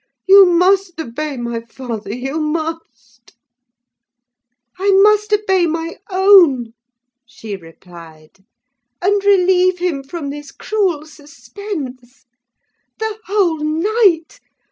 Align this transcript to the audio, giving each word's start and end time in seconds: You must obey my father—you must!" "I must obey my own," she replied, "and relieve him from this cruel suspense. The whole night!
You 0.27 0.47
must 0.47 0.99
obey 0.99 1.37
my 1.37 1.59
father—you 1.61 2.39
must!" 2.39 3.33
"I 4.79 4.89
must 5.03 5.31
obey 5.31 5.67
my 5.67 5.97
own," 6.09 6.73
she 7.27 7.55
replied, 7.55 8.43
"and 8.99 9.23
relieve 9.23 9.77
him 9.77 10.01
from 10.03 10.31
this 10.31 10.51
cruel 10.51 11.05
suspense. 11.05 12.25
The 12.97 13.19
whole 13.27 13.59
night! 13.59 14.39